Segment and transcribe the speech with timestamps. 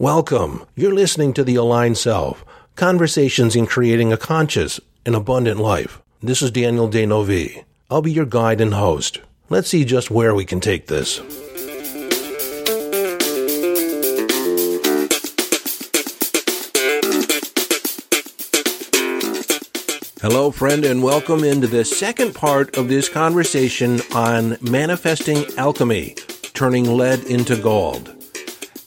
[0.00, 0.64] Welcome.
[0.76, 2.42] You're listening to The Aligned Self
[2.74, 6.00] Conversations in Creating a Conscious and Abundant Life.
[6.22, 7.64] This is Daniel D'Neuville.
[7.90, 9.20] I'll be your guide and host.
[9.50, 11.18] Let's see just where we can take this.
[20.22, 26.14] Hello, friend, and welcome into the second part of this conversation on manifesting alchemy,
[26.54, 28.19] turning lead into gold.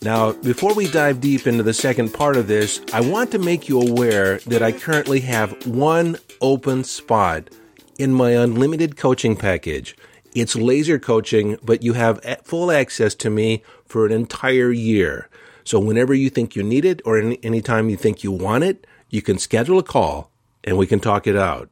[0.04, 3.70] Now, before we dive deep into the second part of this, I want to make
[3.70, 7.50] you aware that I currently have one open spot
[7.98, 9.96] in my unlimited coaching package.
[10.36, 15.30] It's laser coaching, but you have full access to me for an entire year.
[15.64, 18.86] So whenever you think you need it or any, anytime you think you want it,
[19.10, 20.32] you can schedule a call
[20.66, 21.70] and we can talk it out.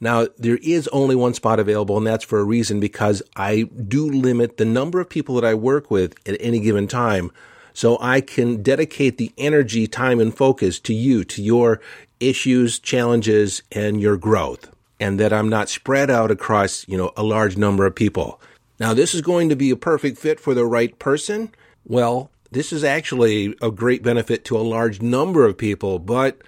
[0.00, 4.10] Now, there is only one spot available, and that's for a reason because I do
[4.10, 7.30] limit the number of people that I work with at any given time
[7.74, 11.80] so I can dedicate the energy, time, and focus to you, to your
[12.20, 14.70] issues, challenges, and your growth.
[14.98, 18.40] And that I'm not spread out across, you know, a large number of people.
[18.80, 21.50] Now, this is going to be a perfect fit for the right person.
[21.84, 26.38] Well, this is actually a great benefit to a large number of people, but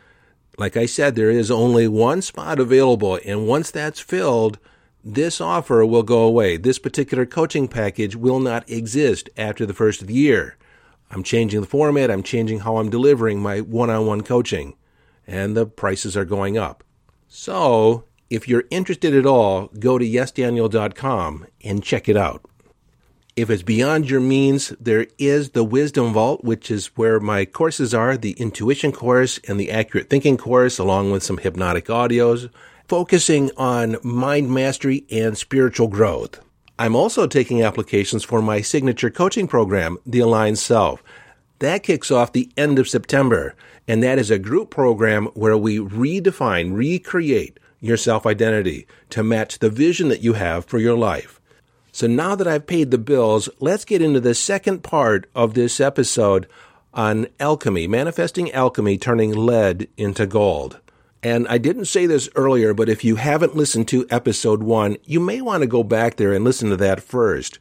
[0.58, 3.18] like I said, there is only one spot available.
[3.24, 4.58] And once that's filled,
[5.04, 6.56] this offer will go away.
[6.56, 10.56] This particular coaching package will not exist after the first of the year.
[11.10, 12.10] I'm changing the format.
[12.10, 14.74] I'm changing how I'm delivering my one-on-one coaching
[15.26, 16.84] and the prices are going up.
[17.28, 22.42] So if you're interested at all, go to yesdaniel.com and check it out.
[23.36, 27.92] If it's beyond your means, there is the Wisdom Vault, which is where my courses
[27.92, 32.48] are the Intuition course and the Accurate Thinking course, along with some hypnotic audios,
[32.88, 36.40] focusing on mind mastery and spiritual growth.
[36.78, 41.02] I'm also taking applications for my signature coaching program, The Aligned Self.
[41.60, 43.54] That kicks off the end of September,
[43.88, 49.58] and that is a group program where we redefine, recreate your self identity to match
[49.58, 51.40] the vision that you have for your life.
[51.92, 55.80] So now that I've paid the bills, let's get into the second part of this
[55.80, 56.46] episode
[56.92, 60.78] on alchemy, manifesting alchemy, turning lead into gold.
[61.26, 65.18] And I didn't say this earlier, but if you haven't listened to episode one, you
[65.18, 67.58] may want to go back there and listen to that first.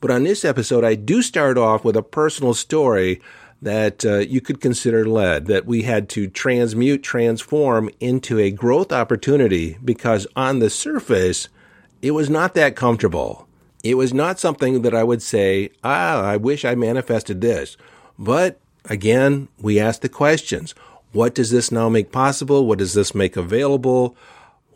[0.00, 3.20] But on this episode, I do start off with a personal story
[3.60, 8.92] that uh, you could consider lead, that we had to transmute, transform into a growth
[8.92, 11.48] opportunity because on the surface,
[12.02, 13.48] it was not that comfortable.
[13.82, 17.76] It was not something that I would say, ah, I wish I manifested this.
[18.16, 20.76] But again, we ask the questions.
[21.12, 22.66] What does this now make possible?
[22.66, 24.16] What does this make available?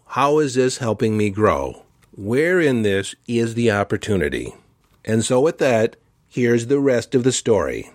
[0.08, 1.84] How is this helping me grow?
[2.10, 4.52] Where in this is the opportunity?
[5.04, 5.96] And so with that,
[6.28, 7.90] here's the rest of the story.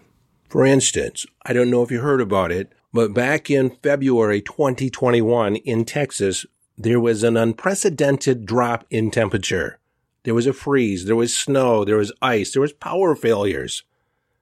[0.48, 5.58] For instance, I don't know if you heard about it, but back in February 2021
[5.58, 6.46] in Texas,
[6.78, 9.80] there was an unprecedented drop in temperature.
[10.24, 13.84] There was a freeze, there was snow, there was ice, there was power failures.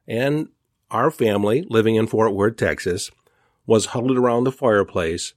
[0.08, 0.50] And
[0.92, 3.12] our family living in Fort Worth, Texas,
[3.68, 5.34] was huddled around the fireplace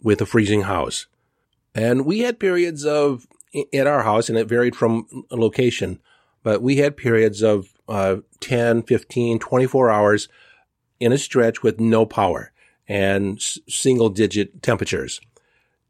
[0.00, 1.06] with a freezing house.
[1.74, 3.26] And we had periods of,
[3.74, 6.00] at our house, and it varied from location,
[6.42, 10.28] but we had periods of uh, 10, 15, 24 hours
[11.00, 12.52] in a stretch with no power
[12.86, 15.20] and s- single digit temperatures.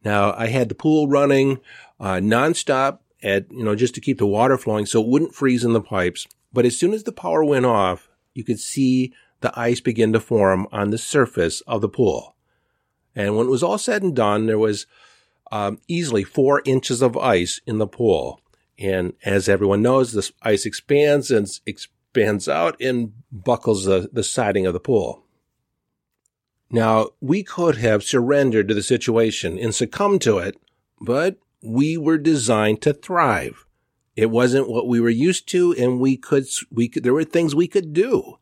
[0.05, 1.61] Now I had the pool running
[2.01, 5.65] uh, nonstop at, you know, just to keep the water flowing so it wouldn't freeze
[5.65, 6.27] in the pipes.
[6.53, 10.21] But as soon as the power went off, you could see the ice began to
[10.21, 12.37] form on the surface of the pool.
[13.15, 14.87] And when it was all said and done, there was
[15.51, 18.41] um, easily four inches of ice in the pool.
[18.79, 24.67] And as everyone knows, this ice expands and expands out and buckles the, the siding
[24.67, 25.25] of the pool.
[26.71, 30.61] Now, we could have surrendered to the situation and succumbed to it,
[31.01, 33.65] but we were designed to thrive.
[34.15, 37.55] It wasn't what we were used to, and we could, we could, there were things
[37.55, 38.39] we could do.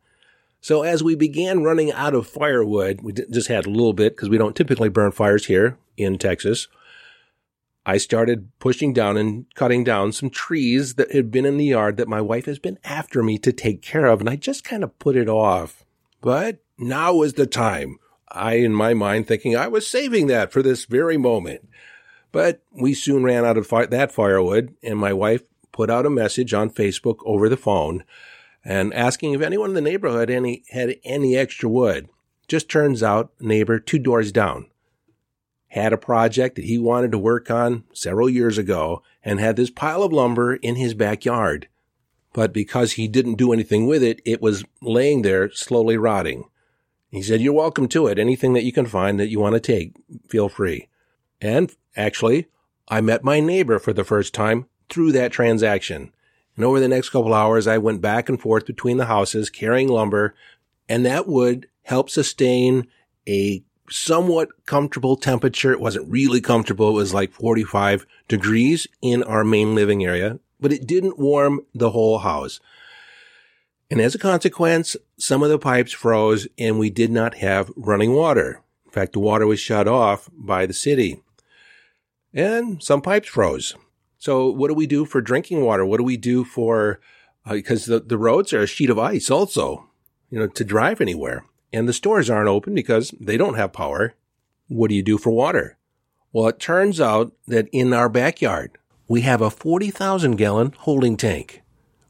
[0.61, 4.29] So as we began running out of firewood, we just had a little bit because
[4.29, 6.67] we don't typically burn fires here in Texas.
[7.85, 11.95] I started pushing down and cutting down some trees that had been in the yard
[11.97, 14.19] that my wife has been after me to take care of.
[14.19, 15.85] And I just kind of put it off.
[16.19, 17.97] But now was the time.
[18.29, 21.69] I, in my mind, thinking I was saving that for this very moment.
[22.33, 26.09] But we soon ran out of fi- that firewood and my wife put out a
[26.09, 28.03] message on Facebook over the phone
[28.67, 32.09] and asking if anyone in the neighborhood any, had any extra wood.
[32.47, 34.67] Just turns out neighbor two doors down
[35.69, 39.69] had a project that he wanted to work on several years ago and had this
[39.69, 41.67] pile of lumber in his backyard.
[42.33, 46.45] But because he didn't do anything with it, it was laying there slowly rotting.
[47.09, 48.19] He said, You're welcome to it.
[48.19, 49.93] Anything that you can find that you want to take,
[50.27, 50.87] feel free.
[51.41, 52.47] And actually,
[52.87, 56.13] I met my neighbor for the first time through that transaction.
[56.57, 59.87] And over the next couple hours, I went back and forth between the houses carrying
[59.87, 60.35] lumber,
[60.89, 62.87] and that would help sustain
[63.29, 65.71] a somewhat comfortable temperature.
[65.71, 66.89] It wasn't really comfortable.
[66.89, 71.91] It was like 45 degrees in our main living area, but it didn't warm the
[71.91, 72.59] whole house.
[73.89, 78.13] And as a consequence, some of the pipes froze and we did not have running
[78.13, 78.61] water.
[78.85, 81.21] In fact, the water was shut off by the city.
[82.33, 83.75] And some pipes froze.
[84.27, 85.85] So what do we do for drinking water?
[85.85, 86.99] What do we do for,
[87.45, 89.89] uh, because the, the roads are a sheet of ice also,
[90.29, 91.45] you know, to drive anywhere.
[91.71, 94.15] And the stores aren't open because they don't have power.
[94.67, 95.77] What do you do for water?
[96.33, 98.77] Well, it turns out that in our backyard,
[99.07, 101.63] we have a 40,000 gallon holding tank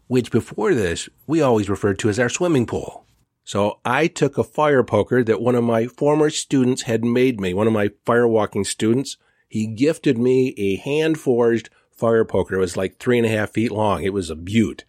[0.08, 3.06] which before this we always referred to as our swimming pool.
[3.44, 7.54] So I took a fire poker that one of my former students had made me,
[7.54, 9.18] one of my firewalking students.
[9.48, 12.56] He gifted me a hand forged fire poker.
[12.56, 14.04] It was like three and a half feet long.
[14.04, 14.86] It was a beaut.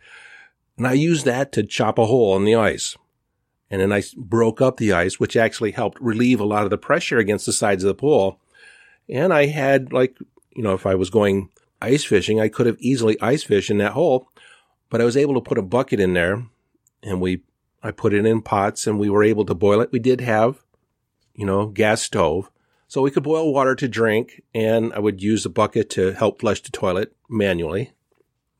[0.77, 2.97] And I used that to chop a hole in the ice.
[3.71, 6.79] And then I broke up the ice, which actually helped relieve a lot of the
[6.79, 8.41] pressure against the sides of the pool.
[9.09, 10.17] And I had like,
[10.55, 11.51] you know, if I was going
[11.83, 14.29] ice fishing, I could have easily ice fished in that hole.
[14.91, 16.47] But I was able to put a bucket in there
[17.03, 17.43] and we,
[17.83, 19.93] I put it in pots and we were able to boil it.
[19.93, 20.63] We did have,
[21.35, 22.51] you know, gas stove.
[22.89, 26.41] So we could boil water to drink and I would use a bucket to help
[26.41, 27.93] flush the toilet manually.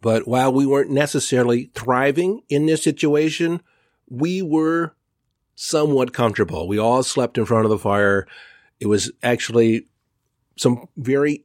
[0.01, 3.63] But while we weren't necessarily thriving in this situation,
[4.09, 4.95] we were
[5.55, 6.69] somewhat comfortable.
[6.69, 8.29] We all slept in front of the fire.
[8.79, 9.87] It was actually
[10.57, 11.45] some very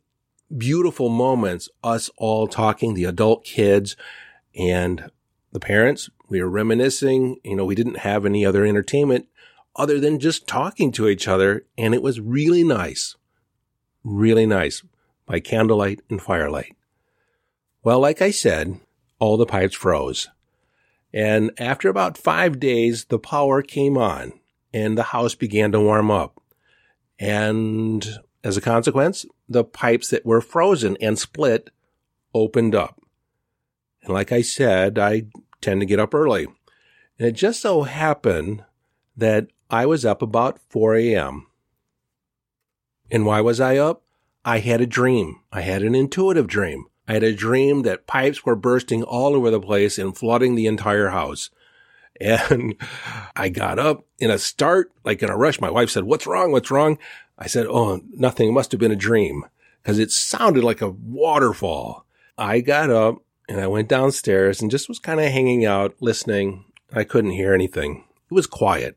[0.55, 3.95] beautiful moments, us all talking, the adult kids,
[4.55, 5.09] and
[5.51, 7.37] the parents, we were reminiscing.
[7.43, 9.27] You know, we didn't have any other entertainment
[9.75, 11.65] other than just talking to each other.
[11.77, 13.15] And it was really nice,
[14.03, 14.83] really nice
[15.25, 16.75] by candlelight and firelight.
[17.83, 18.79] Well, like I said,
[19.19, 20.29] all the pipes froze.
[21.13, 24.33] And after about five days, the power came on
[24.73, 26.41] and the house began to warm up.
[27.19, 28.05] And
[28.43, 31.69] as a consequence, the pipes that were frozen and split
[32.33, 32.99] opened up.
[34.01, 35.27] And like I said, I
[35.61, 36.45] tend to get up early.
[37.19, 38.63] And it just so happened
[39.15, 41.47] that I was up about 4 a.m.
[43.09, 44.03] And why was I up?
[44.45, 45.39] I had a dream.
[45.51, 46.85] I had an intuitive dream.
[47.07, 50.67] I had a dream that pipes were bursting all over the place and flooding the
[50.67, 51.49] entire house.
[52.21, 52.75] And
[53.35, 55.59] I got up in a start, like in a rush.
[55.59, 56.51] My wife said, what's wrong?
[56.51, 56.99] What's wrong?
[57.39, 58.49] I said, Oh, nothing.
[58.49, 59.43] It must have been a dream
[59.81, 62.05] because it sounded like a waterfall.
[62.37, 66.65] I got up and I went downstairs and just was kind of hanging out, listening.
[66.93, 68.05] I couldn't hear anything.
[68.29, 68.95] It was quiet.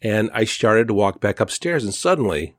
[0.00, 2.54] And I started to walk back upstairs and suddenly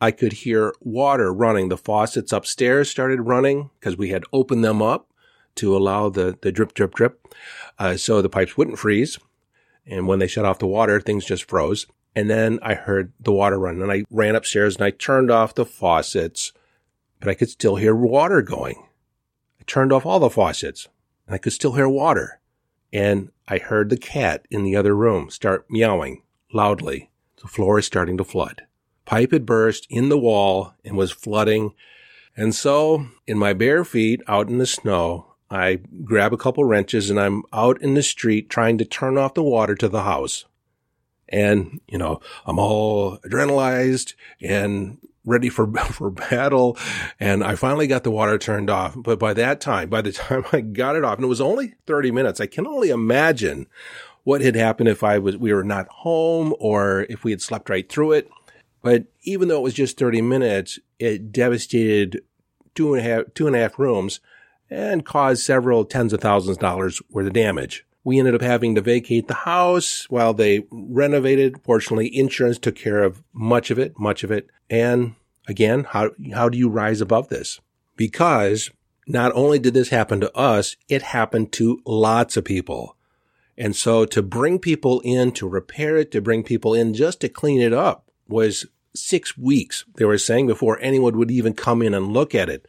[0.00, 1.68] I could hear water running.
[1.68, 5.08] The faucets upstairs started running because we had opened them up
[5.54, 7.34] to allow the, the drip, drip, drip.
[7.78, 9.18] Uh, so the pipes wouldn't freeze.
[9.86, 11.86] And when they shut off the water, things just froze.
[12.14, 15.54] And then I heard the water run and I ran upstairs and I turned off
[15.54, 16.52] the faucets,
[17.20, 18.86] but I could still hear water going.
[19.60, 20.88] I turned off all the faucets
[21.26, 22.40] and I could still hear water.
[22.92, 27.10] And I heard the cat in the other room start meowing loudly.
[27.40, 28.62] The floor is starting to flood.
[29.04, 31.74] Pipe had burst in the wall and was flooding.
[32.36, 37.10] And so in my bare feet out in the snow, I grab a couple wrenches
[37.10, 40.46] and I'm out in the street trying to turn off the water to the house.
[41.28, 46.78] And, you know, I'm all adrenalized and ready for, for battle.
[47.20, 48.94] And I finally got the water turned off.
[48.96, 51.74] But by that time, by the time I got it off, and it was only
[51.86, 53.66] 30 minutes, I can only imagine
[54.24, 57.68] what had happened if I was, we were not home or if we had slept
[57.68, 58.30] right through it.
[58.82, 62.22] But even though it was just 30 minutes, it devastated
[62.74, 64.20] two and a half, two and a half rooms
[64.70, 67.84] and caused several tens of thousands of dollars worth of damage.
[68.04, 71.62] We ended up having to vacate the house while they renovated.
[71.62, 74.48] Fortunately, insurance took care of much of it, much of it.
[74.68, 75.14] And
[75.46, 77.60] again, how, how do you rise above this?
[77.96, 78.70] Because
[79.06, 82.96] not only did this happen to us, it happened to lots of people.
[83.62, 87.28] And so to bring people in to repair it, to bring people in just to
[87.28, 91.94] clean it up was six weeks, they were saying, before anyone would even come in
[91.94, 92.66] and look at it.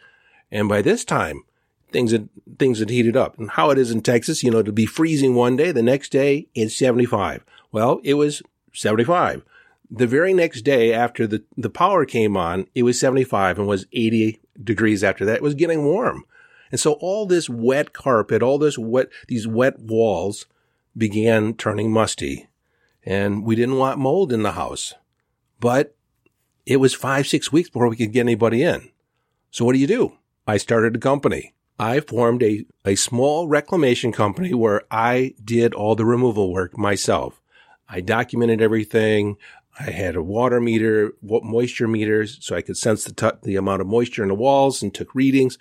[0.52, 1.46] And by this time,
[1.92, 3.40] things had, things had heated up.
[3.40, 6.12] And how it is in Texas, you know, to be freezing one day, the next
[6.12, 7.44] day it's 75.
[7.72, 9.42] Well, it was 75.
[9.90, 13.88] The very next day after the, the power came on, it was 75 and was
[13.94, 15.38] 80 degrees after that.
[15.38, 16.26] It was getting warm.
[16.70, 20.46] And so all this wet carpet, all this wet, these wet walls
[20.98, 22.48] began turning musty.
[23.06, 24.94] and we didn't want mold in the house.
[25.60, 25.96] But
[26.66, 28.90] it was five, six weeks before we could get anybody in.
[29.52, 30.18] So what do you do?
[30.48, 31.54] I started a company.
[31.78, 37.42] I formed a, a small reclamation company where I did all the removal work myself.
[37.90, 39.38] I documented everything.
[39.80, 43.82] I had a water meter, moisture meters, so I could sense the, t- the amount
[43.82, 45.58] of moisture in the walls and took readings.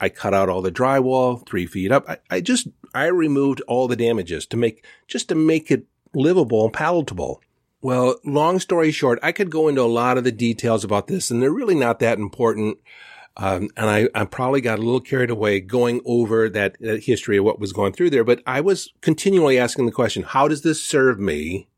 [0.00, 2.08] I cut out all the drywall three feet up.
[2.08, 6.64] I, I just, I removed all the damages to make, just to make it livable
[6.64, 7.42] and palatable.
[7.82, 11.30] Well, long story short, I could go into a lot of the details about this
[11.30, 12.78] and they're really not that important.
[13.36, 17.38] Um, and I, I probably got a little carried away going over that, that history
[17.38, 20.62] of what was going through there, but I was continually asking the question, how does
[20.62, 21.68] this serve me?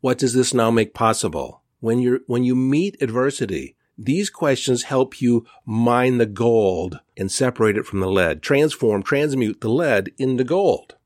[0.00, 1.62] What does this now make possible?
[1.80, 7.76] When you're, when you meet adversity, these questions help you mine the gold and separate
[7.76, 10.96] it from the lead, transform, transmute the lead into gold.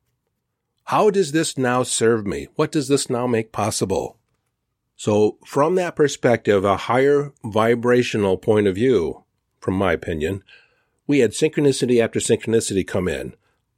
[0.84, 2.48] How does this now serve me?
[2.54, 4.18] What does this now make possible?
[4.96, 9.24] So from that perspective, a higher vibrational point of view,
[9.60, 10.42] from my opinion,
[11.06, 13.34] we had synchronicity after synchronicity come in.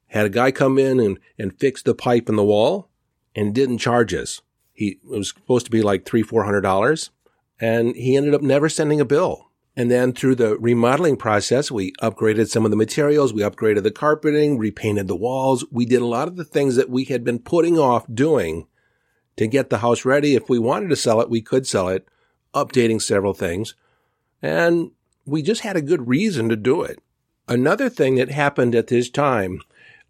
[0.09, 2.89] Had a guy come in and, and fix the pipe in the wall
[3.35, 4.43] and didn't charge us.
[4.73, 7.11] He it was supposed to be like three, four hundred dollars,
[7.61, 9.51] and he ended up never sending a bill.
[9.77, 13.93] And then through the remodeling process, we upgraded some of the materials, we upgraded the
[13.93, 15.65] carpeting, repainted the walls.
[15.71, 18.67] We did a lot of the things that we had been putting off doing
[19.37, 20.35] to get the house ready.
[20.35, 22.09] If we wanted to sell it, we could sell it,
[22.55, 23.75] updating several things.
[24.43, 24.91] And
[25.25, 27.01] we just had a good reason to do it.
[27.47, 29.61] Another thing that happened at this time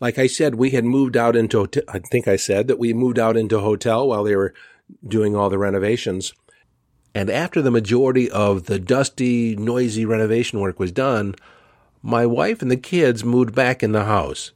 [0.00, 3.18] like I said, we had moved out into, I think I said that we moved
[3.18, 4.54] out into hotel while they were
[5.06, 6.32] doing all the renovations.
[7.14, 11.34] And after the majority of the dusty, noisy renovation work was done,
[12.02, 14.52] my wife and the kids moved back in the house.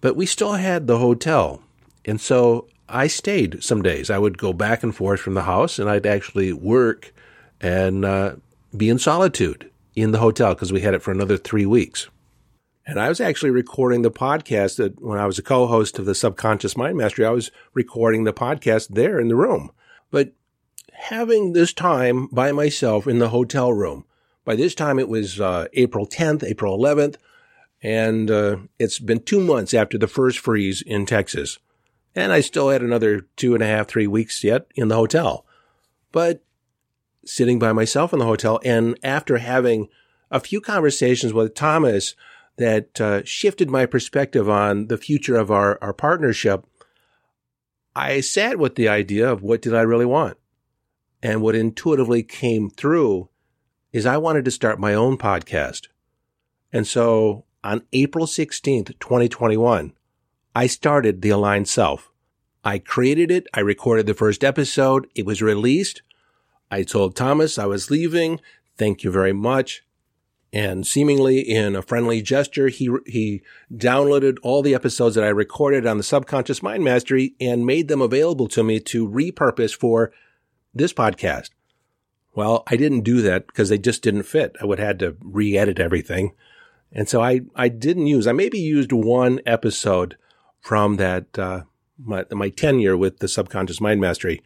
[0.00, 1.62] But we still had the hotel.
[2.04, 4.10] And so I stayed some days.
[4.10, 7.12] I would go back and forth from the house and I'd actually work
[7.60, 8.36] and uh,
[8.76, 12.08] be in solitude in the hotel because we had it for another three weeks.
[12.86, 16.14] And I was actually recording the podcast that when I was a co-host of the
[16.14, 19.70] Subconscious Mind Mastery, I was recording the podcast there in the room.
[20.10, 20.32] But
[21.00, 24.04] having this time by myself in the hotel room,
[24.44, 27.16] by this time it was uh, April 10th, April 11th,
[27.82, 31.58] and uh, it's been two months after the first freeze in Texas.
[32.14, 35.46] And I still had another two and a half, three weeks yet in the hotel.
[36.12, 36.42] But
[37.24, 39.88] sitting by myself in the hotel and after having
[40.30, 42.14] a few conversations with Thomas,
[42.60, 46.66] that uh, shifted my perspective on the future of our, our partnership,
[47.96, 50.36] I sat with the idea of what did I really want?
[51.22, 53.28] And what intuitively came through
[53.92, 55.88] is I wanted to start my own podcast.
[56.72, 59.92] And so on April 16th, 2021,
[60.54, 62.10] I started The Aligned Self.
[62.64, 63.46] I created it.
[63.54, 65.08] I recorded the first episode.
[65.14, 66.02] It was released.
[66.70, 68.40] I told Thomas I was leaving.
[68.76, 69.82] Thank you very much.
[70.52, 75.86] And seemingly in a friendly gesture, he, he downloaded all the episodes that I recorded
[75.86, 80.12] on the subconscious mind mastery and made them available to me to repurpose for
[80.74, 81.50] this podcast.
[82.34, 84.56] Well, I didn't do that because they just didn't fit.
[84.60, 86.32] I would have had to re-edit everything.
[86.92, 90.16] And so I, I didn't use, I maybe used one episode
[90.60, 91.62] from that, uh,
[92.02, 94.42] my, my tenure with the subconscious mind mastery.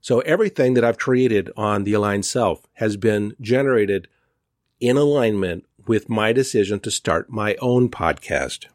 [0.00, 4.08] So everything that I've created on the aligned self has been generated
[4.80, 8.66] in alignment with my decision to start my own podcast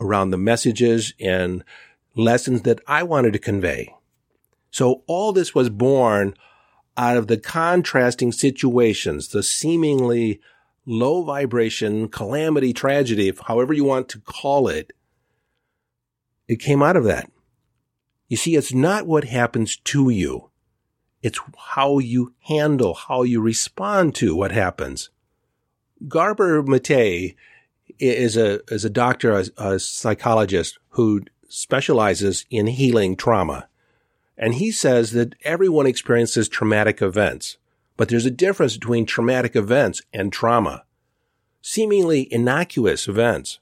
[0.00, 1.64] around the messages and
[2.14, 3.94] lessons that I wanted to convey.
[4.78, 6.34] So all this was born
[6.96, 10.40] out of the contrasting situations, the seemingly
[10.86, 14.92] low vibration, calamity, tragedy, however you want to call it.
[16.46, 17.28] It came out of that.
[18.28, 20.50] You see, it's not what happens to you.
[21.24, 25.10] It's how you handle, how you respond to what happens.
[26.06, 27.34] Gabor Maté
[27.98, 33.68] is a, is a doctor, a, a psychologist who specializes in healing trauma.
[34.38, 37.58] And he says that everyone experiences traumatic events,
[37.96, 40.84] but there's a difference between traumatic events and trauma.
[41.60, 43.58] Seemingly innocuous events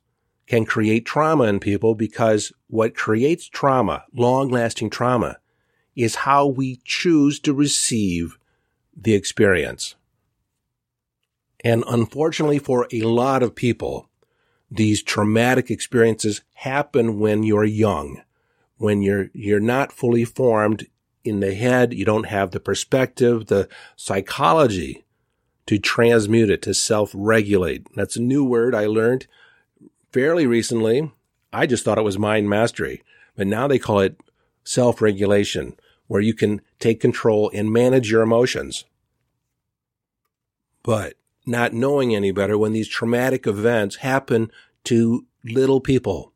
[0.47, 5.38] can create trauma in people because what creates trauma, long lasting trauma,
[5.97, 8.38] is how we choose to receive
[8.95, 9.95] the experience.
[11.64, 14.11] And unfortunately for a lot of people,
[14.71, 18.21] these traumatic experiences happen when you're young,
[18.78, 20.87] when you're, you're not fully formed
[21.25, 21.92] in the head.
[21.92, 25.04] You don't have the perspective, the psychology
[25.66, 27.95] to transmute it, to self-regulate.
[27.95, 29.26] That's a new word I learned
[30.12, 31.12] fairly recently.
[31.52, 33.02] I just thought it was mind mastery,
[33.35, 34.21] but now they call it
[34.64, 38.85] self-regulation where you can take control and manage your emotions.
[40.83, 41.14] But
[41.45, 44.50] not knowing any better when these traumatic events happen
[44.85, 46.33] to little people,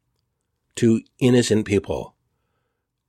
[0.77, 2.15] to innocent people.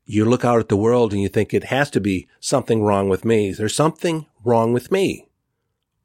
[0.06, 3.08] You look out at the world and you think it has to be something wrong
[3.08, 3.52] with me.
[3.52, 5.28] There's something wrong with me.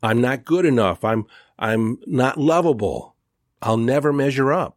[0.02, 1.04] I'm not good enough.
[1.04, 1.26] I'm,
[1.58, 3.14] I'm not lovable.
[3.62, 4.76] I'll never measure up.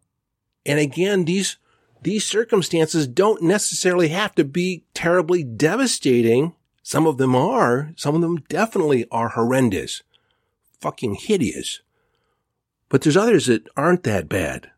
[0.65, 1.57] And again, these,
[2.01, 6.55] these circumstances don't necessarily have to be terribly devastating.
[6.81, 7.91] Some of them are.
[7.97, 10.01] Some of them definitely are horrendous,
[10.79, 11.81] fucking hideous.
[12.87, 14.71] But there's others that aren't that bad.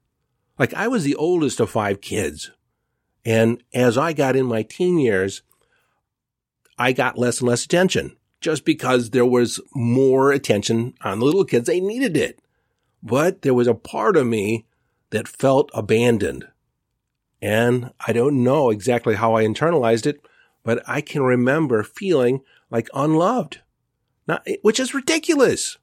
[0.59, 2.51] Like I was the oldest of five kids.
[3.25, 5.41] And as I got in my teen years,
[6.77, 11.45] I got less and less attention just because there was more attention on the little
[11.45, 11.67] kids.
[11.67, 12.39] They needed it.
[13.03, 14.65] But there was a part of me
[15.11, 16.47] that felt abandoned.
[17.41, 20.21] And I don't know exactly how I internalized it,
[20.63, 23.61] but I can remember feeling like unloved.
[24.27, 25.77] Not, which is ridiculous.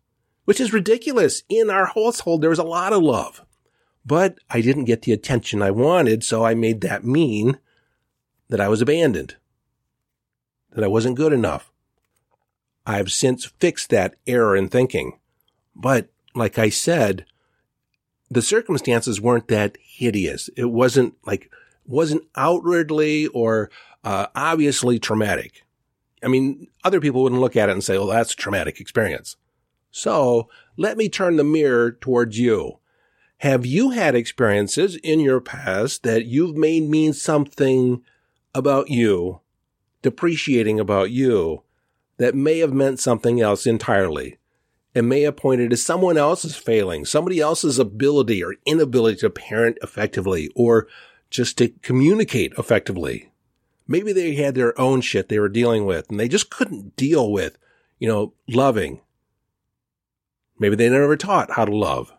[0.44, 1.42] Which is ridiculous.
[1.48, 3.44] In our household, there was a lot of love.
[4.08, 7.58] But I didn't get the attention I wanted, so I made that mean
[8.48, 9.36] that I was abandoned.
[10.70, 11.70] That I wasn't good enough.
[12.86, 15.18] I've since fixed that error in thinking.
[15.76, 17.26] But like I said,
[18.30, 20.48] the circumstances weren't that hideous.
[20.56, 21.50] It wasn't like,
[21.84, 23.70] wasn't outwardly or
[24.04, 25.66] uh, obviously traumatic.
[26.24, 29.36] I mean, other people wouldn't look at it and say, well, that's a traumatic experience.
[29.90, 30.48] So
[30.78, 32.78] let me turn the mirror towards you.
[33.38, 38.02] Have you had experiences in your past that you've made mean something
[38.54, 39.40] about you,
[40.02, 41.62] depreciating about you,
[42.16, 44.38] that may have meant something else entirely?
[44.94, 49.78] and may have pointed to someone else's failing, somebody else's ability or inability to parent
[49.82, 50.88] effectively or
[51.30, 53.30] just to communicate effectively.
[53.86, 57.30] Maybe they had their own shit they were dealing with and they just couldn't deal
[57.30, 57.58] with,
[57.98, 59.00] you know, loving.
[60.58, 62.12] Maybe they never taught how to love.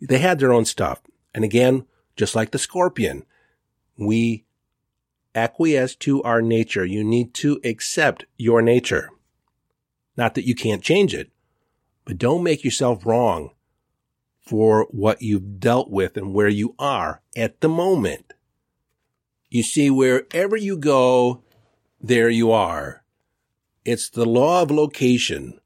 [0.00, 1.00] They had their own stuff.
[1.34, 3.24] And again, just like the scorpion,
[3.98, 4.44] we
[5.34, 6.84] acquiesce to our nature.
[6.84, 9.10] You need to accept your nature.
[10.16, 11.30] Not that you can't change it,
[12.04, 13.50] but don't make yourself wrong
[14.40, 18.32] for what you've dealt with and where you are at the moment.
[19.50, 21.42] You see, wherever you go,
[22.00, 23.04] there you are.
[23.84, 25.60] It's the law of location.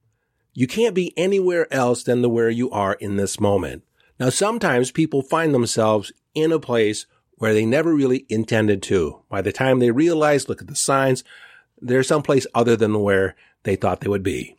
[0.53, 3.85] You can't be anywhere else than the where you are in this moment.
[4.21, 9.23] Now, sometimes people find themselves in a place where they never really intended to.
[9.31, 11.25] By the time they realize, look at the signs,
[11.81, 14.59] they're someplace other than where they thought they would be.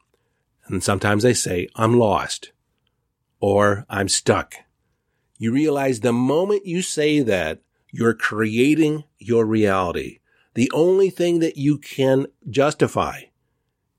[0.65, 2.51] And sometimes they say, I'm lost
[3.39, 4.55] or I'm stuck.
[5.37, 10.19] You realize the moment you say that, you're creating your reality.
[10.55, 13.23] The only thing that you can justify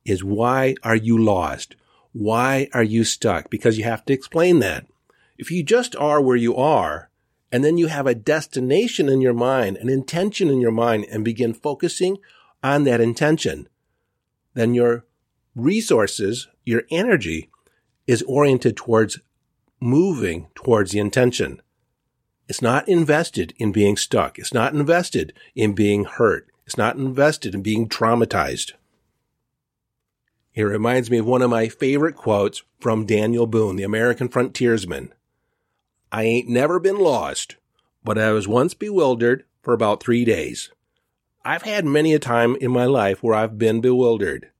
[0.04, 1.76] is why are you lost?
[2.12, 3.48] Why are you stuck?
[3.48, 4.86] Because you have to explain that.
[5.42, 7.10] If you just are where you are,
[7.50, 11.24] and then you have a destination in your mind, an intention in your mind, and
[11.24, 12.18] begin focusing
[12.62, 13.68] on that intention,
[14.54, 15.04] then your
[15.56, 17.50] resources your energy
[18.06, 19.18] is oriented towards
[19.80, 21.60] moving towards the intention.
[22.46, 24.38] It's not invested in being stuck.
[24.38, 26.46] It's not invested in being hurt.
[26.66, 28.74] It's not invested in being traumatized.
[30.54, 35.12] It reminds me of one of my favorite quotes from Daniel Boone, the American frontiersman.
[36.12, 37.56] I ain't never been lost,
[38.04, 40.70] but I was once bewildered for about three days.
[41.42, 44.50] I've had many a time in my life where I've been bewildered,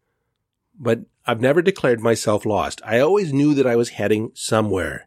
[0.79, 2.81] but I've never declared myself lost.
[2.87, 5.07] I always knew that I was heading somewhere.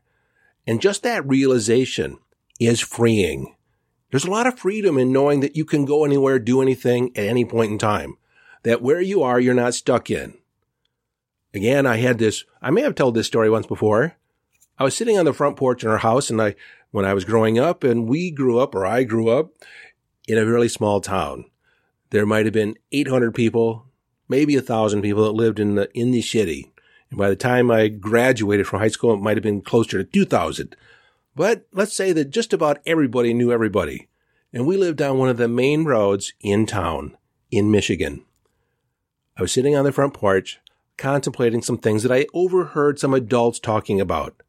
[0.67, 2.19] And just that realization
[2.59, 3.55] is freeing.
[4.11, 7.25] There's a lot of freedom in knowing that you can go anywhere, do anything at
[7.25, 8.17] any point in time.
[8.63, 10.37] That where you are, you're not stuck in.
[11.55, 14.15] Again, I had this, I may have told this story once before.
[14.77, 16.55] I was sitting on the front porch in our house and I,
[16.91, 19.51] when I was growing up and we grew up or I grew up
[20.27, 21.45] in a really small town.
[22.09, 23.85] There might have been 800 people,
[24.27, 26.71] maybe a thousand people that lived in the in the city.
[27.09, 30.03] And by the time I graduated from high school, it might have been closer to
[30.03, 30.75] two thousand.
[31.35, 34.07] But let's say that just about everybody knew everybody.
[34.53, 37.17] And we lived on one of the main roads in town
[37.51, 38.23] in Michigan.
[39.37, 40.59] I was sitting on the front porch
[40.97, 44.41] contemplating some things that I overheard some adults talking about.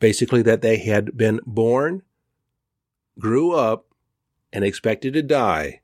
[0.00, 2.02] Basically, that they had been born,
[3.18, 3.86] grew up,
[4.52, 5.82] and expected to die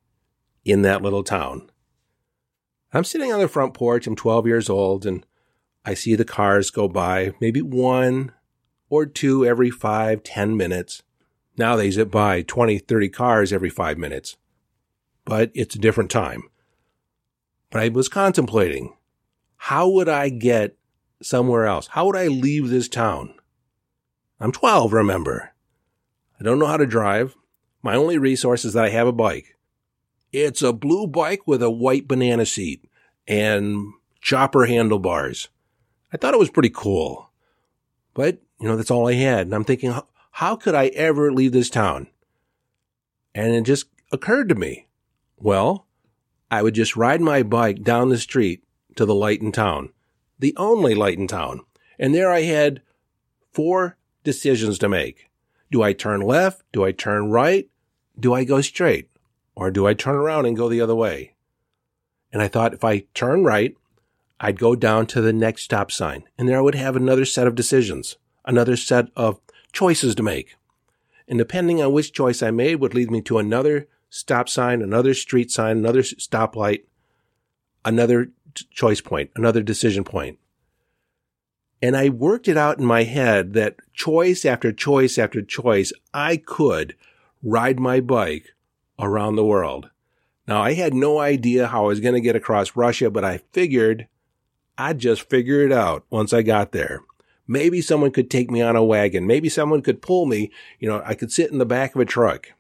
[0.65, 1.71] in that little town.
[2.93, 4.07] I'm sitting on the front porch.
[4.09, 5.25] I'm 12 years old and
[5.85, 8.33] I see the cars go by, maybe one
[8.89, 11.03] or two every five, ten minutes.
[11.57, 14.37] Now they zip by 20, 30 cars every five minutes.
[15.25, 16.45] but it's a different time.
[17.71, 18.97] But I was contemplating,
[19.57, 20.77] how would I get
[21.21, 21.89] somewhere else?
[21.89, 23.35] How would I leave this town?
[24.39, 25.53] I'm 12, remember.
[26.39, 27.35] I don't know how to drive.
[27.83, 29.57] My only resource is that I have a bike.
[30.33, 32.85] It's a blue bike with a white banana seat
[33.27, 35.49] and chopper handlebars.
[36.13, 37.31] I thought it was pretty cool.
[38.13, 39.47] But, you know, that's all I had.
[39.47, 39.95] And I'm thinking,
[40.33, 42.09] how could I ever leave this town?
[43.35, 44.89] And it just occurred to me,
[45.39, 45.87] well,
[46.51, 48.63] I would just ride my bike down the street
[48.97, 49.93] to the light in town,
[50.39, 51.61] the only light in town.
[51.99, 52.83] And there I had
[53.53, 53.97] four
[54.27, 55.31] decisions to make.
[55.71, 56.63] Do I turn left?
[56.73, 57.71] Do I turn right?
[58.19, 59.09] Do I go straight?
[59.55, 61.35] Or do I turn around and go the other way?
[62.33, 63.75] And I thought if I turn right,
[64.39, 67.47] I'd go down to the next stop sign and there I would have another set
[67.47, 69.41] of decisions, another set of
[69.73, 70.57] choices to make.
[71.29, 75.15] And depending on which choice I made would lead me to another stop sign, another
[75.15, 76.83] street sign, another stoplight,
[77.85, 78.31] another
[78.71, 80.39] choice point, another decision point.
[81.83, 86.37] And I worked it out in my head that choice after choice after choice, I
[86.39, 86.97] could
[87.43, 88.55] ride my bike
[88.99, 89.91] around the world.
[90.49, 93.39] Now, I had no idea how I was going to get across Russia, but I
[93.53, 94.07] figured
[94.79, 97.03] I'd just figure it out once I got there.
[97.49, 99.27] Maybe someone could take me on a wagon.
[99.27, 100.51] Maybe someone could pull me.
[100.79, 102.53] You know, I could sit in the back of a truck.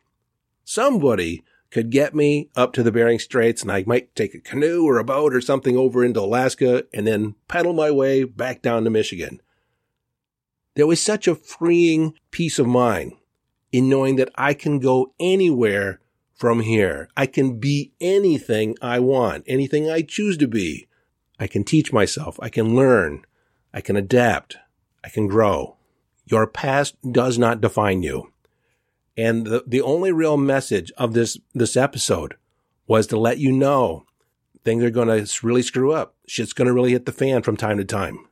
[0.64, 4.84] Somebody could get me up to the Bering Straits and I might take a canoe
[4.84, 8.84] or a boat or something over into Alaska and then pedal my way back down
[8.84, 9.40] to Michigan.
[10.74, 13.14] There was such a freeing peace of mind
[13.72, 16.00] in knowing that I can go anywhere
[16.34, 17.08] from here.
[17.16, 20.86] I can be anything I want, anything I choose to be.
[21.40, 22.38] I can teach myself.
[22.40, 23.22] I can learn.
[23.72, 24.56] I can adapt.
[25.02, 25.76] I can grow.
[26.26, 28.32] Your past does not define you.
[29.16, 32.36] And the, the only real message of this, this episode
[32.86, 34.04] was to let you know
[34.64, 36.14] things are going to really screw up.
[36.26, 38.26] Shit's going to really hit the fan from time to time.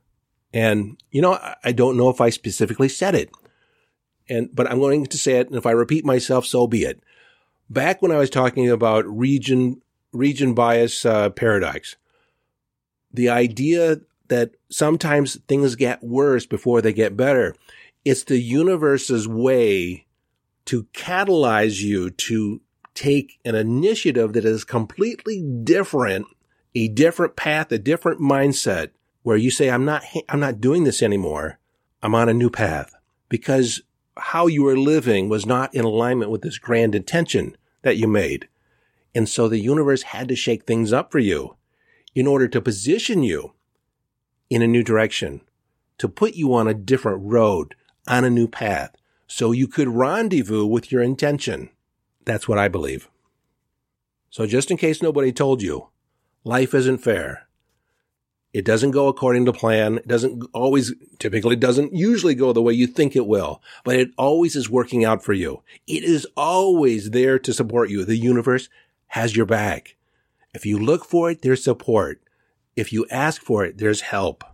[0.53, 3.29] And, you know, I don't know if I specifically said it.
[4.29, 5.47] And, but I'm going to say it.
[5.47, 7.01] And if I repeat myself, so be it.
[7.69, 9.81] Back when I was talking about region,
[10.13, 11.95] region bias, uh, paradox,
[13.11, 17.55] the idea that sometimes things get worse before they get better.
[18.03, 20.04] It's the universe's way
[20.65, 22.61] to catalyze you to
[22.93, 26.25] take an initiative that is completely different,
[26.73, 28.89] a different path, a different mindset
[29.23, 31.59] where you say, I'm not, I'm not doing this anymore.
[32.01, 32.93] I'm on a new path
[33.29, 33.81] because
[34.17, 38.47] how you were living was not in alignment with this grand intention that you made.
[39.13, 41.55] And so the universe had to shake things up for you
[42.13, 43.53] in order to position you
[44.49, 45.41] in a new direction,
[45.97, 47.75] to put you on a different road,
[48.07, 48.95] on a new path,
[49.35, 51.69] so you could rendezvous with your intention.
[52.23, 53.09] That's what I believe.
[54.29, 55.89] So just in case nobody told you,
[56.45, 57.45] life isn't fair.
[58.53, 59.97] It doesn't go according to plan.
[59.97, 64.11] It doesn't always, typically doesn't usually go the way you think it will, but it
[64.17, 65.63] always is working out for you.
[65.85, 68.05] It is always there to support you.
[68.05, 68.69] The universe
[69.07, 69.97] has your back.
[70.53, 72.21] If you look for it, there's support.
[72.77, 74.45] If you ask for it, there's help.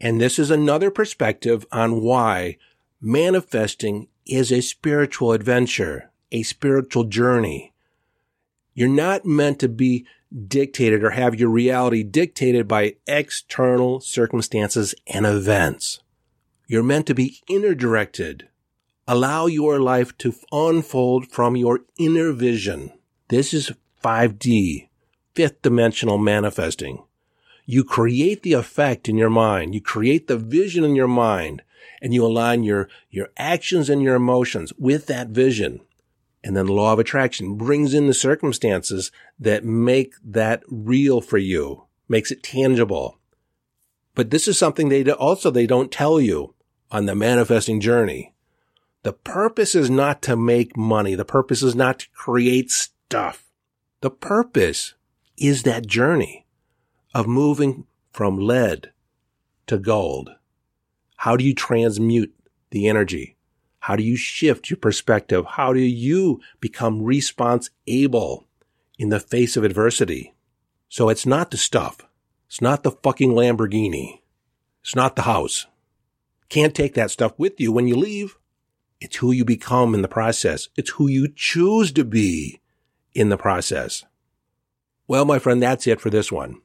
[0.00, 2.56] And this is another perspective on why
[3.02, 7.72] manifesting is a spiritual adventure, a spiritual journey.
[8.74, 10.06] You're not meant to be
[10.48, 16.00] dictated or have your reality dictated by external circumstances and events.
[16.68, 18.48] You're meant to be inner directed.
[19.06, 22.92] Allow your life to unfold from your inner vision.
[23.28, 24.88] This is 5D,
[25.34, 27.02] fifth dimensional manifesting.
[27.66, 29.74] You create the effect in your mind.
[29.74, 31.62] You create the vision in your mind
[32.00, 35.80] and you align your, your actions and your emotions with that vision.
[36.44, 41.38] And then the law of attraction brings in the circumstances that make that real for
[41.38, 43.18] you, makes it tangible.
[44.14, 46.54] But this is something they also, they don't tell you
[46.90, 48.34] on the manifesting journey.
[49.02, 51.14] The purpose is not to make money.
[51.14, 53.44] The purpose is not to create stuff.
[54.00, 54.94] The purpose
[55.36, 56.46] is that journey
[57.14, 58.92] of moving from lead
[59.66, 60.30] to gold.
[61.22, 62.34] How do you transmute
[62.70, 63.36] the energy?
[63.78, 65.44] How do you shift your perspective?
[65.50, 68.48] How do you become response able
[68.98, 70.34] in the face of adversity?
[70.88, 72.00] So it's not the stuff.
[72.48, 74.22] It's not the fucking Lamborghini.
[74.82, 75.66] It's not the house.
[76.48, 78.36] Can't take that stuff with you when you leave.
[79.00, 80.70] It's who you become in the process.
[80.74, 82.60] It's who you choose to be
[83.14, 84.04] in the process.
[85.06, 86.62] Well, my friend, that's it for this one.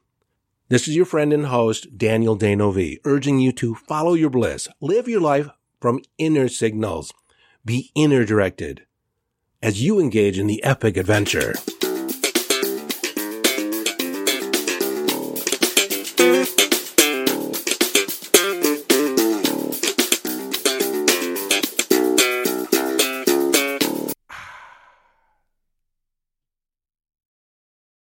[0.69, 5.07] This is your friend and host, Daniel D'Neuville, urging you to follow your bliss, live
[5.07, 5.47] your life
[5.79, 7.13] from inner signals,
[7.63, 8.85] be inner directed
[9.63, 11.53] as you engage in the epic adventure.